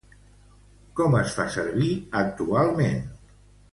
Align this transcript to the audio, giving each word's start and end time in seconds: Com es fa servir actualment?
Com 1.01 1.17
es 1.19 1.35
fa 1.39 1.47
servir 1.57 1.91
actualment? 2.23 3.05